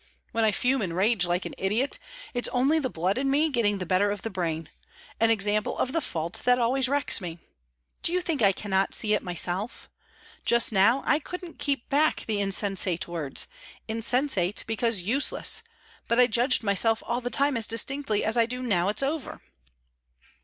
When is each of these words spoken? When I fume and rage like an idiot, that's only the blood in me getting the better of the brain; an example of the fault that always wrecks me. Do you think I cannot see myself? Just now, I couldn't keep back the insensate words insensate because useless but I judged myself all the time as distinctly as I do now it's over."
When 0.31 0.43
I 0.43 0.51
fume 0.51 0.81
and 0.81 0.95
rage 0.95 1.27
like 1.27 1.45
an 1.45 1.53
idiot, 1.59 1.99
that's 2.33 2.47
only 2.47 2.79
the 2.79 2.89
blood 2.89 3.19
in 3.19 3.29
me 3.29 3.49
getting 3.51 3.77
the 3.77 3.85
better 3.85 4.09
of 4.09 4.23
the 4.23 4.31
brain; 4.31 4.67
an 5.19 5.29
example 5.29 5.77
of 5.77 5.91
the 5.91 6.01
fault 6.01 6.41
that 6.43 6.57
always 6.57 6.89
wrecks 6.89 7.21
me. 7.21 7.37
Do 8.01 8.11
you 8.11 8.19
think 8.19 8.41
I 8.41 8.51
cannot 8.51 8.95
see 8.95 9.15
myself? 9.19 9.91
Just 10.43 10.73
now, 10.73 11.03
I 11.05 11.19
couldn't 11.19 11.59
keep 11.59 11.87
back 11.89 12.23
the 12.25 12.41
insensate 12.41 13.07
words 13.07 13.45
insensate 13.87 14.63
because 14.65 15.03
useless 15.03 15.61
but 16.07 16.19
I 16.19 16.25
judged 16.25 16.63
myself 16.63 17.03
all 17.05 17.21
the 17.21 17.29
time 17.29 17.55
as 17.55 17.67
distinctly 17.67 18.23
as 18.25 18.37
I 18.37 18.47
do 18.47 18.63
now 18.63 18.89
it's 18.89 19.03
over." 19.03 19.39